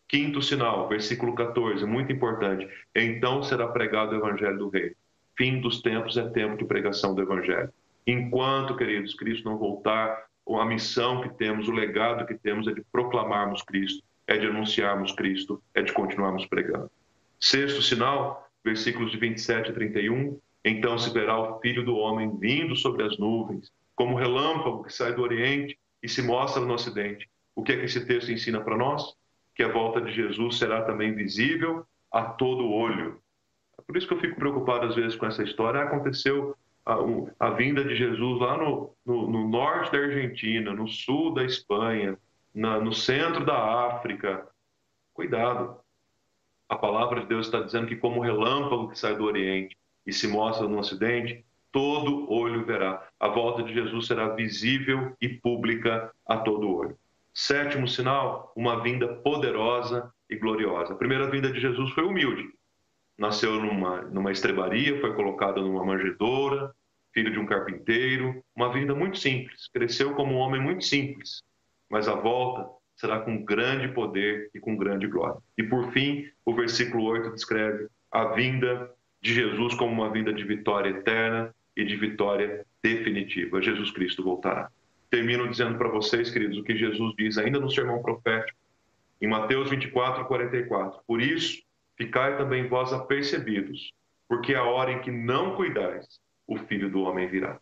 [0.07, 2.69] Quinto sinal, versículo 14, muito importante.
[2.95, 4.95] Então será pregado o evangelho do rei.
[5.35, 7.73] Fim dos tempos é tempo de pregação do evangelho.
[8.05, 12.83] Enquanto, queridos, Cristo não voltar, a missão que temos, o legado que temos é de
[12.91, 16.91] proclamarmos Cristo, é de anunciarmos Cristo, é de continuarmos pregando.
[17.39, 20.39] Sexto sinal, versículos de 27 a 31.
[20.63, 25.13] Então se verá o filho do homem vindo sobre as nuvens, como relâmpago que sai
[25.13, 27.29] do oriente e se mostra no ocidente.
[27.55, 29.17] O que é que esse texto ensina para nós?
[29.59, 33.21] que a volta de Jesus será também visível a todo olho.
[33.77, 35.81] É por isso que eu fico preocupado às vezes com essa história.
[35.81, 36.55] Aconteceu
[36.85, 36.95] a,
[37.37, 42.17] a vinda de Jesus lá no, no, no, norte da Argentina, no sul da Espanha,
[42.55, 44.47] na, no centro da África.
[45.13, 45.77] Cuidado.
[46.69, 50.27] A palavra de Deus está dizendo que, como relâmpago que sai do Oriente e se
[50.27, 53.07] mostra no Ocidente, todo olho verá.
[53.19, 56.97] A volta de Jesus será visível e pública a todo olho.
[57.33, 60.93] Sétimo sinal, uma vinda poderosa e gloriosa.
[60.93, 62.49] A primeira vinda de Jesus foi humilde.
[63.17, 66.73] Nasceu numa, numa estrebaria, foi colocado numa manjedoura,
[67.13, 68.43] filho de um carpinteiro.
[68.55, 69.67] Uma vinda muito simples.
[69.73, 71.41] Cresceu como um homem muito simples.
[71.89, 75.41] Mas a volta será com grande poder e com grande glória.
[75.57, 78.91] E por fim, o versículo 8 descreve a vinda
[79.21, 83.61] de Jesus como uma vinda de vitória eterna e de vitória definitiva.
[83.61, 84.69] Jesus Cristo voltará.
[85.09, 88.57] Termino dizendo para vocês, queridos, o que Jesus diz ainda no sermão profético,
[89.21, 91.01] em Mateus 24, 44.
[91.05, 91.61] Por isso,
[91.97, 93.91] ficai também vós apercebidos,
[94.27, 97.59] porque a hora em que não cuidais, o filho do homem virá.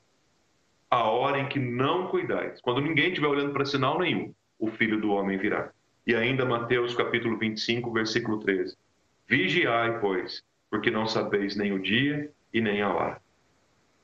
[0.89, 4.99] A hora em que não cuidais, quando ninguém estiver olhando para sinal nenhum, o filho
[4.99, 5.71] do homem virá.
[6.05, 8.77] E ainda Mateus capítulo 25, versículo 13.
[9.27, 13.21] Vigiai, pois, porque não sabeis nem o dia e nem a hora.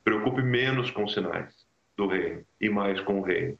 [0.02, 1.54] Preocupe menos com os sinais
[1.96, 3.58] do reino e mais com o reino.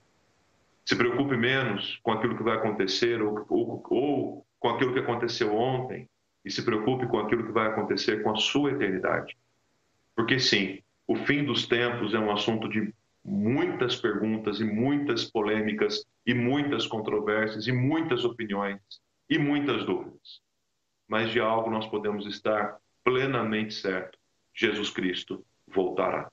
[0.85, 5.55] Se preocupe menos com aquilo que vai acontecer ou, ou, ou com aquilo que aconteceu
[5.55, 6.09] ontem
[6.45, 9.37] e se preocupe com aquilo que vai acontecer com a sua eternidade.
[10.15, 12.93] Porque sim, o fim dos tempos é um assunto de
[13.25, 18.81] muitas perguntas e muitas polêmicas e muitas controvérsias e muitas opiniões
[19.29, 20.43] e muitas dúvidas.
[21.09, 24.19] Mas de algo nós podemos estar plenamente certo:
[24.55, 26.31] Jesus Cristo voltará.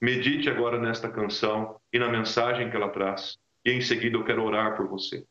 [0.00, 4.44] Medite agora nesta canção e na mensagem que ela traz, e em seguida eu quero
[4.44, 5.24] orar por você.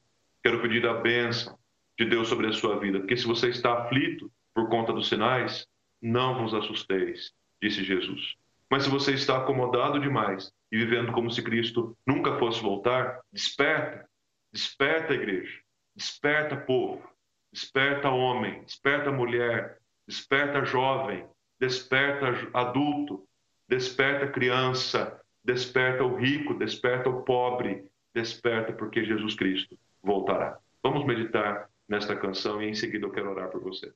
[0.44, 1.58] Quero pedir a bênção
[1.98, 5.66] de Deus sobre a sua vida, porque se você está aflito por conta dos sinais,
[6.02, 8.36] não vos assusteis, disse Jesus.
[8.70, 14.08] Mas se você está acomodado demais e vivendo como se Cristo nunca fosse voltar, desperta,
[14.52, 15.60] desperta igreja,
[15.96, 17.08] desperta povo,
[17.52, 21.26] desperta homem, desperta mulher, desperta jovem,
[21.60, 23.28] desperta adulto,
[23.68, 30.58] desperta criança, desperta o rico, desperta o pobre, desperta porque Jesus Cristo voltará.
[30.84, 33.94] Vamos meditar nesta canção e em seguida eu quero orar por você.